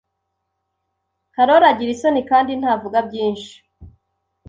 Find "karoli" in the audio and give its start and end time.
1.33-1.65